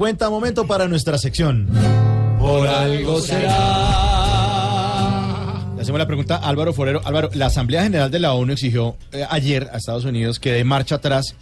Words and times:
Cuenta 0.00 0.30
momento 0.30 0.64
para 0.64 0.86
nuestra 0.86 1.18
sección. 1.18 1.68
Por 2.38 2.68
algo 2.68 3.20
será. 3.20 3.50
Le 5.74 5.82
hacemos 5.82 5.98
la 5.98 6.06
pregunta 6.06 6.36
a 6.36 6.48
Álvaro 6.48 6.72
Forero. 6.72 7.00
Álvaro, 7.04 7.30
la 7.34 7.46
Asamblea 7.46 7.82
General 7.82 8.08
de 8.08 8.20
la 8.20 8.32
ONU 8.32 8.52
exigió 8.52 8.96
eh, 9.10 9.26
ayer 9.28 9.68
a 9.72 9.76
Estados 9.76 10.04
Unidos 10.04 10.38
que 10.38 10.52
dé 10.52 10.62
marcha 10.62 10.94
atrás 10.94 11.34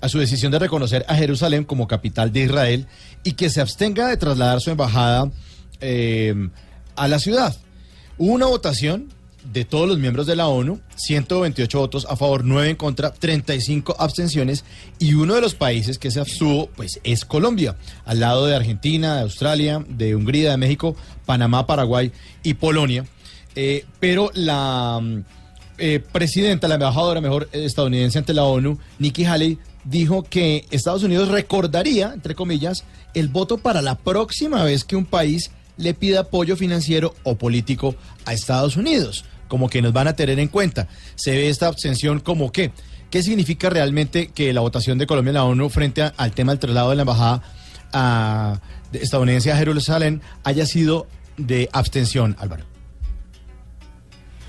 a 0.00 0.08
su 0.08 0.18
decisión 0.18 0.50
de 0.50 0.58
reconocer 0.58 1.04
a 1.06 1.16
Jerusalén 1.16 1.64
como 1.64 1.86
capital 1.86 2.32
de 2.32 2.44
Israel 2.44 2.86
y 3.24 3.32
que 3.32 3.50
se 3.50 3.60
abstenga 3.60 4.08
de 4.08 4.16
trasladar 4.16 4.62
su 4.62 4.70
embajada 4.70 5.30
eh, 5.82 6.48
a 6.96 7.08
la 7.08 7.18
ciudad. 7.18 7.54
Hubo 8.16 8.32
una 8.32 8.46
votación 8.46 9.12
de 9.44 9.64
todos 9.64 9.88
los 9.88 9.98
miembros 9.98 10.26
de 10.26 10.36
la 10.36 10.48
ONU, 10.48 10.80
128 10.96 11.78
votos 11.78 12.06
a 12.08 12.16
favor, 12.16 12.44
9 12.44 12.70
en 12.70 12.76
contra, 12.76 13.12
35 13.12 13.96
abstenciones 13.98 14.64
y 14.98 15.14
uno 15.14 15.34
de 15.34 15.40
los 15.40 15.54
países 15.54 15.98
que 15.98 16.10
se 16.10 16.20
abstuvo 16.20 16.68
pues 16.68 17.00
es 17.04 17.24
Colombia, 17.24 17.76
al 18.04 18.20
lado 18.20 18.46
de 18.46 18.56
Argentina, 18.56 19.16
de 19.16 19.22
Australia, 19.22 19.84
de 19.88 20.14
Hungría, 20.14 20.50
de 20.50 20.56
México, 20.56 20.96
Panamá, 21.24 21.66
Paraguay 21.66 22.12
y 22.42 22.54
Polonia. 22.54 23.06
Eh, 23.54 23.84
pero 24.00 24.30
la 24.34 25.00
mm, 25.02 25.24
eh, 25.78 26.00
presidenta, 26.12 26.68
la 26.68 26.74
embajadora 26.74 27.20
mejor 27.20 27.48
estadounidense 27.52 28.18
ante 28.18 28.34
la 28.34 28.44
ONU, 28.44 28.78
Nikki 28.98 29.24
Haley, 29.24 29.58
dijo 29.84 30.22
que 30.22 30.66
Estados 30.70 31.02
Unidos 31.02 31.28
recordaría, 31.28 32.12
entre 32.12 32.34
comillas, 32.34 32.84
el 33.14 33.28
voto 33.28 33.58
para 33.58 33.80
la 33.82 33.96
próxima 33.96 34.62
vez 34.64 34.84
que 34.84 34.96
un 34.96 35.06
país 35.06 35.50
le 35.78 35.94
pida 35.94 36.20
apoyo 36.20 36.56
financiero 36.56 37.14
o 37.22 37.36
político 37.36 37.94
a 38.26 38.34
Estados 38.34 38.76
Unidos, 38.76 39.24
como 39.48 39.70
que 39.70 39.80
nos 39.80 39.92
van 39.92 40.08
a 40.08 40.16
tener 40.16 40.38
en 40.38 40.48
cuenta. 40.48 40.88
Se 41.14 41.30
ve 41.30 41.48
esta 41.48 41.68
abstención 41.68 42.20
como 42.20 42.52
qué. 42.52 42.72
¿Qué 43.10 43.22
significa 43.22 43.70
realmente 43.70 44.28
que 44.28 44.52
la 44.52 44.60
votación 44.60 44.98
de 44.98 45.06
Colombia 45.06 45.30
en 45.30 45.34
la 45.36 45.44
ONU 45.44 45.70
frente 45.70 46.02
al 46.02 46.32
tema 46.32 46.52
del 46.52 46.58
traslado 46.58 46.90
de 46.90 46.96
la 46.96 47.02
embajada 47.02 47.42
estadounidense 48.92 49.50
a 49.50 49.56
Jerusalén 49.56 50.20
haya 50.44 50.66
sido 50.66 51.06
de 51.38 51.70
abstención, 51.72 52.36
Álvaro? 52.38 52.64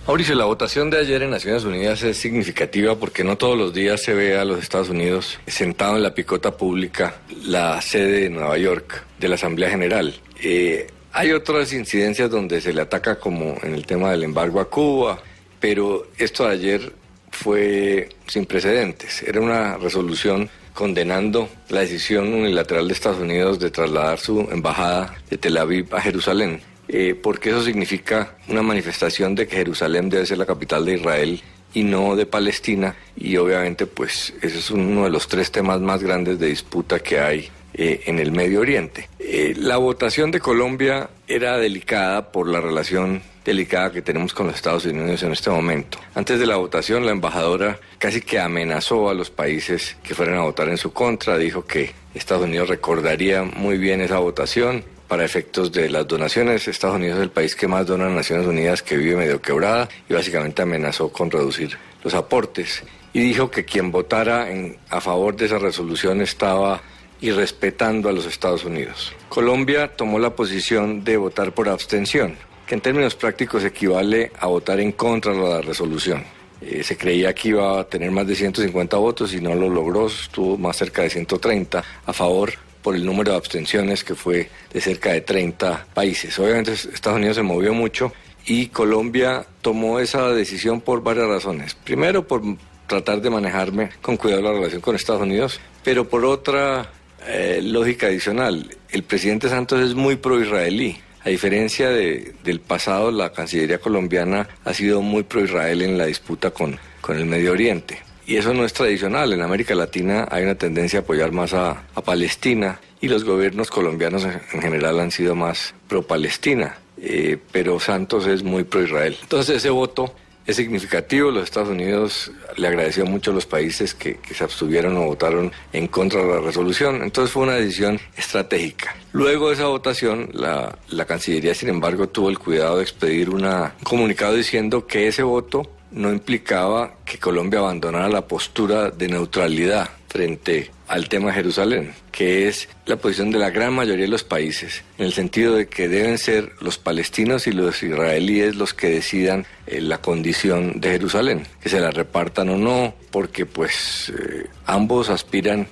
Mauricio, 0.10 0.34
la 0.34 0.46
votación 0.46 0.90
de 0.90 0.98
ayer 0.98 1.22
en 1.22 1.30
Naciones 1.30 1.64
Unidas 1.64 2.02
es 2.02 2.18
significativa 2.18 2.96
porque 2.96 3.24
no 3.24 3.38
todos 3.38 3.56
los 3.56 3.74
días 3.76 4.02
se 4.02 4.16
ve 4.16 4.40
a 4.40 4.44
los 4.44 4.60
Estados 4.60 4.90
Unidos 4.90 5.38
sentado 5.46 5.98
en 5.98 6.04
la 6.04 6.16
picota 6.16 6.58
pública, 6.58 7.18
la 7.44 7.80
sede 7.82 8.22
de 8.24 8.30
Nueva 8.32 8.58
York 8.58 9.06
de 9.20 9.28
la 9.28 9.36
Asamblea 9.36 9.70
General. 9.70 10.20
Eh, 10.42 10.88
hay 11.14 11.32
otras 11.32 11.74
incidencias 11.74 12.30
donde 12.30 12.62
se 12.62 12.74
le 12.74 12.82
ataca 12.82 13.20
como 13.20 13.58
en 13.64 13.74
el 13.74 13.86
tema 13.86 14.12
del 14.12 14.24
embargo 14.24 14.60
a 14.60 14.70
Cuba, 14.70 15.20
pero 15.60 16.08
esto 16.18 16.46
de 16.46 16.52
ayer 16.52 16.94
fue 17.32 18.10
sin 18.28 18.46
precedentes. 18.46 19.24
Era 19.24 19.42
una 19.42 19.78
resolución 19.78 20.50
condenando 20.74 21.50
la 21.70 21.82
decisión 21.82 22.34
unilateral 22.34 22.88
de 22.88 22.94
Estados 22.94 23.20
Unidos 23.20 23.60
de 23.60 23.70
trasladar 23.70 24.20
su 24.20 24.48
embajada 24.52 25.16
de 25.30 25.38
Tel 25.38 25.58
Aviv 25.58 25.94
a 25.94 26.02
Jerusalén 26.02 26.62
eh, 26.92 27.14
porque 27.14 27.52
eso 27.52 27.64
significa 27.64 28.36
una 28.48 28.64
manifestación 28.64 29.36
de 29.36 29.48
que 29.48 29.58
Jerusalén 29.58 30.10
debe 30.10 30.26
ser 30.26 30.40
la 30.40 30.48
capital 30.48 30.86
de 30.86 30.96
Israel 30.96 31.40
y 31.72 31.84
no 31.84 32.16
de 32.16 32.26
Palestina 32.26 32.96
y 33.16 33.38
obviamente 33.38 33.86
pues 33.86 34.34
ese 34.42 34.58
es 34.58 34.72
uno 34.72 35.04
de 35.04 35.12
los 35.12 35.28
tres 35.28 35.52
temas 35.52 35.80
más 35.82 36.02
grandes 36.02 36.40
de 36.40 36.48
disputa 36.48 37.00
que 37.00 37.20
hay 37.20 37.52
eh, 37.74 38.02
en 38.06 38.20
el 38.20 38.32
Medio 38.32 38.62
Oriente. 38.62 39.10
Eh, 39.20 39.54
la 39.58 39.78
votación 39.78 40.32
de 40.32 40.40
Colombia 40.40 41.10
era 41.28 41.58
delicada 41.58 42.32
por 42.32 42.48
la 42.48 42.62
relación 42.62 43.22
delicada 43.46 43.92
que 43.92 44.02
tenemos 44.02 44.34
con 44.34 44.48
los 44.48 44.56
Estados 44.56 44.86
Unidos 44.86 45.24
en 45.24 45.32
este 45.32 45.50
momento. 45.50 45.98
Antes 46.14 46.40
de 46.40 46.46
la 46.46 46.58
votación, 46.58 47.06
la 47.06 47.12
embajadora 47.12 47.80
casi 47.98 48.22
que 48.22 48.40
amenazó 48.40 49.10
a 49.10 49.14
los 49.14 49.30
países 49.30 49.98
que 50.04 50.14
fueran 50.14 50.38
a 50.38 50.44
votar 50.44 50.70
en 50.70 50.78
su 50.78 50.94
contra, 50.94 51.38
dijo 51.38 51.66
que 51.66 51.92
Estados 52.14 52.44
Unidos 52.46 52.70
recordaría 52.70 53.44
muy 53.44 53.78
bien 53.78 54.02
esa 54.02 54.20
votación 54.20 54.84
para 55.08 55.26
efectos 55.26 55.72
de 55.72 55.90
las 55.90 56.08
donaciones. 56.08 56.68
Estados 56.68 56.98
Unidos 56.98 57.18
es 57.18 57.24
el 57.24 57.32
país 57.32 57.56
que 57.56 57.68
más 57.68 57.86
dona 57.88 58.06
a 58.06 58.10
Naciones 58.10 58.46
Unidas, 58.46 58.84
que 58.84 58.96
vive 58.96 59.16
medio 59.16 59.42
quebrada 59.42 59.90
y 60.08 60.14
básicamente 60.14 60.62
amenazó 60.62 61.12
con 61.12 61.32
reducir 61.32 61.78
los 62.04 62.14
aportes. 62.14 62.84
Y 63.12 63.22
dijo 63.22 63.50
que 63.50 63.66
quien 63.66 63.92
votara 63.92 64.52
en, 64.52 64.78
a 64.90 65.02
favor 65.02 65.36
de 65.36 65.48
esa 65.48 65.58
resolución 65.58 66.22
estaba 66.22 66.82
irrespetando 67.22 68.10
a 68.10 68.12
los 68.12 68.26
Estados 68.26 68.64
Unidos. 68.66 69.14
Colombia 69.30 69.96
tomó 69.96 70.20
la 70.20 70.36
posición 70.36 71.04
de 71.04 71.18
votar 71.18 71.54
por 71.54 71.70
abstención, 71.70 72.36
que 72.66 72.76
en 72.76 72.82
términos 72.82 73.16
prácticos 73.16 73.64
equivale 73.64 74.32
a 74.40 74.48
votar 74.48 74.80
en 74.80 74.92
contra 74.92 75.34
de 75.34 75.40
la 75.40 75.62
resolución. 75.62 76.24
Eh, 76.62 76.84
se 76.84 76.98
creía 76.98 77.34
que 77.34 77.50
iba 77.50 77.80
a 77.80 77.84
tener 77.86 78.12
más 78.12 78.28
de 78.28 78.36
150 78.36 78.98
votos 78.98 79.34
y 79.34 79.40
no 79.40 79.56
lo 79.56 79.70
logró, 79.70 80.08
estuvo 80.08 80.58
más 80.58 80.78
cerca 80.78 81.04
de 81.04 81.10
130 81.10 81.84
a 82.06 82.14
favor 82.14 82.54
por 82.82 82.96
el 82.96 83.06
número 83.06 83.32
de 83.32 83.38
abstenciones 83.38 84.04
que 84.04 84.16
fue 84.16 84.50
de 84.72 84.82
cerca 84.82 85.12
de 85.12 85.22
30 85.22 85.88
países. 85.94 86.38
Obviamente 86.40 86.74
Estados 86.74 87.18
Unidos 87.18 87.38
se 87.38 87.44
movió 87.44 87.74
mucho 87.74 88.12
y 88.46 88.68
Colombia 88.68 89.46
tomó 89.62 90.00
esa 90.00 90.30
decisión 90.30 90.82
por 90.82 91.04
varias 91.04 91.28
razones. 91.28 91.76
Primero, 91.76 92.28
por 92.28 92.42
tratar 92.88 93.22
de 93.22 93.30
manejarme 93.30 93.92
con 94.02 94.18
cuidado 94.18 94.42
la 94.42 94.54
relación 94.54 94.82
con 94.82 94.96
Estados 94.96 95.22
Unidos, 95.22 95.60
pero 95.84 96.10
por 96.10 96.26
otra 96.26 96.92
eh, 97.28 97.62
lógica 97.64 98.08
adicional, 98.08 98.76
el 98.90 99.04
presidente 99.04 99.50
Santos 99.50 99.82
es 99.82 99.96
muy 99.96 100.16
pro-israelí. 100.16 100.98
A 101.24 101.30
diferencia 101.30 101.90
de, 101.90 102.34
del 102.44 102.62
pasado, 102.62 103.12
la 103.12 103.32
Cancillería 103.32 103.80
colombiana 103.80 104.48
ha 104.64 104.74
sido 104.74 105.02
muy 105.02 105.24
pro-Israel 105.24 105.82
en 105.82 105.98
la 105.98 106.06
disputa 106.06 106.52
con, 106.52 106.80
con 107.02 107.18
el 107.18 107.26
Medio 107.26 107.52
Oriente. 107.52 108.02
Y 108.26 108.38
eso 108.38 108.54
no 108.54 108.64
es 108.64 108.74
tradicional. 108.74 109.34
En 109.34 109.42
América 109.42 109.76
Latina 109.76 110.28
hay 110.32 110.44
una 110.44 110.56
tendencia 110.56 111.00
a 111.00 111.02
apoyar 111.02 111.32
más 111.32 111.54
a, 111.54 111.84
a 111.94 112.02
Palestina 112.02 112.80
y 113.02 113.10
los 113.10 113.26
gobiernos 113.26 113.70
colombianos 113.70 114.24
en, 114.24 114.40
en 114.54 114.62
general 114.62 115.00
han 115.00 115.12
sido 115.12 115.36
más 115.36 115.74
pro-Palestina. 115.88 116.78
Eh, 117.02 117.38
pero 117.52 117.80
Santos 117.80 118.28
es 118.28 118.44
muy 118.44 118.64
pro-Israel. 118.64 119.18
Entonces 119.22 119.58
ese 119.58 119.70
voto 119.70 120.14
es 120.50 120.56
significativo. 120.56 121.32
Los 121.32 121.44
Estados 121.44 121.70
Unidos 121.70 122.32
le 122.58 122.68
agradeció 122.68 123.06
mucho 123.06 123.32
a 123.32 123.34
los 123.34 123.46
países 123.46 123.94
que, 123.94 124.20
se 124.34 124.44
abstuvieron 124.44 124.98
o 124.98 125.06
votaron 125.06 125.52
en 125.74 125.88
contra 125.88 126.22
de 126.22 126.28
la 126.28 126.40
resolución. 126.40 127.04
Entonces 127.04 127.32
fue 127.32 127.44
una 127.44 127.54
decisión 127.54 128.00
estratégica. 128.18 128.96
Luego 129.12 129.50
de 129.50 129.56
esa 129.56 129.68
votación, 129.68 130.30
la, 130.34 130.78
la 130.90 131.06
Cancillería, 131.06 131.54
sin 131.54 131.70
embargo, 131.70 132.10
tuvo 132.10 132.30
el 132.30 132.40
cuidado 132.40 132.78
de 132.78 132.84
expedir 132.84 133.30
una, 133.30 133.76
un 133.78 133.84
comunicado 133.84 134.36
diciendo 134.36 134.88
que 134.88 135.08
ese 135.08 135.24
voto 135.24 135.70
no 135.92 136.12
implicaba 136.12 136.96
que 137.06 137.18
Colombia 137.18 137.60
abandonara 137.60 138.10
la 138.10 138.28
postura 138.28 138.92
de 138.92 139.08
neutralidad 139.08 139.90
frente 140.08 140.72
al 140.90 141.08
tema 141.08 141.28
de 141.28 141.36
Jerusalén, 141.36 141.94
que 142.12 142.48
es 142.48 142.68
la 142.86 142.98
posición 142.98 143.30
de 143.30 143.38
la 143.38 143.52
gran 143.52 143.74
mayoría 143.74 144.06
de 144.06 144.12
los 144.12 144.24
países, 144.24 144.84
en 144.98 145.06
el 145.06 145.14
sentido 145.14 145.56
de 145.56 145.68
que 145.68 145.88
deben 145.88 146.18
ser 146.18 146.52
los 146.62 146.80
palestinos 146.80 147.46
y 147.46 147.52
los 147.52 147.82
israelíes 147.84 148.56
los 148.56 148.74
que 148.74 148.90
decidan 148.90 149.46
eh, 149.68 149.82
la 149.82 150.00
condición 150.00 150.82
de 150.82 150.90
Jerusalén, 150.90 151.46
que 151.62 151.70
se 151.70 151.80
la 151.80 151.92
repartan 151.92 152.50
o 152.50 152.58
no, 152.58 152.96
porque 153.12 153.46
pues 153.46 154.12
eh, 154.18 154.48
ambos 154.66 155.10
aspiran 155.10 155.68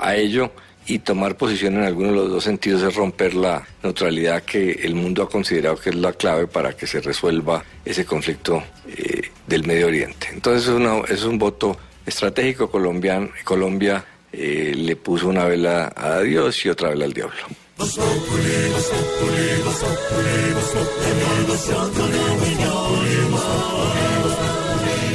a, 0.00 0.14
ello 0.14 0.52
y 0.86 1.00
tomar 1.00 1.36
posición 1.36 1.74
en 1.74 1.82
alguno 1.82 2.10
de 2.10 2.16
los 2.16 2.30
dos 2.30 2.44
sentidos 2.44 2.82
es 2.82 2.94
romper 2.94 3.34
la 3.34 3.66
neutralidad 3.82 4.44
que 4.44 4.70
el 4.82 4.94
mundo 4.94 5.24
ha 5.24 5.28
considerado 5.28 5.76
que 5.76 5.90
es 5.90 5.96
la 5.96 6.12
clave 6.12 6.46
para 6.46 6.72
que 6.76 6.86
se 6.86 7.00
resuelva 7.00 7.64
ese 7.84 8.04
conflicto 8.04 8.62
eh, 8.86 9.22
del 9.46 9.66
Medio 9.66 9.88
Oriente. 9.88 10.28
Entonces 10.32 10.68
es, 10.68 10.74
una, 10.74 11.00
es 11.08 11.24
un 11.24 11.38
voto 11.38 11.76
estratégico 12.06 12.70
colombiano. 12.70 13.30
Colombia 13.44 14.04
eh, 14.32 14.72
le 14.74 14.96
puso 14.96 15.28
una 15.28 15.44
vela 15.44 15.92
a 15.94 16.20
Dios 16.20 16.64
y 16.64 16.70
otra 16.70 16.90
vela 16.90 17.04
al 17.04 17.12
diablo. 17.12 17.36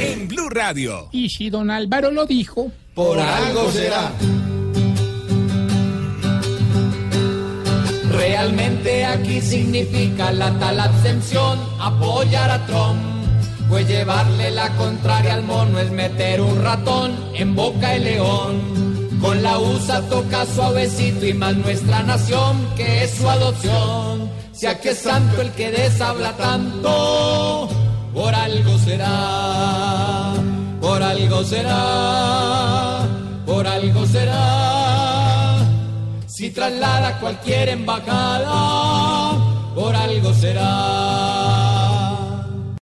En 0.00 0.28
Blue 0.28 0.48
Radio. 0.50 1.08
Y 1.12 1.28
si 1.28 1.50
don 1.50 1.70
Álvaro 1.70 2.10
lo 2.10 2.26
dijo, 2.26 2.70
Por 2.94 3.18
algo 3.18 3.70
será. 3.70 4.12
Realmente 8.10 9.04
aquí 9.04 9.40
significa 9.40 10.32
la 10.32 10.56
tal 10.58 10.80
abstención, 10.80 11.58
apoyar 11.80 12.50
a 12.50 12.66
Trump. 12.66 13.00
Pues 13.68 13.86
llevarle 13.86 14.50
la 14.50 14.74
contraria 14.76 15.34
al 15.34 15.44
mono 15.44 15.78
es 15.78 15.90
meter 15.90 16.40
un 16.40 16.62
ratón 16.62 17.14
en 17.34 17.54
boca 17.54 17.90
de 17.90 17.98
león. 17.98 18.87
Con 19.20 19.42
la 19.42 19.58
USA 19.58 20.00
toca 20.08 20.46
suavecito 20.46 21.26
y 21.26 21.34
más 21.34 21.56
nuestra 21.56 22.02
nación 22.02 22.68
que 22.76 23.04
es 23.04 23.10
su 23.12 23.28
adopción. 23.28 24.30
Si 24.52 24.66
aquí 24.66 24.88
es 24.88 24.98
santo 24.98 25.40
el 25.40 25.50
que 25.52 25.70
deshabla 25.70 26.36
tanto, 26.36 27.68
por 28.14 28.34
algo 28.34 28.78
será, 28.78 30.34
por 30.80 31.02
algo 31.02 31.44
será, 31.44 33.06
por 33.46 33.66
algo 33.66 34.06
será. 34.06 35.58
Si 36.26 36.50
traslada 36.50 37.18
cualquier 37.20 37.68
embajada, 37.70 39.32
por 39.74 39.94
algo 39.94 40.32
será. 40.34 41.37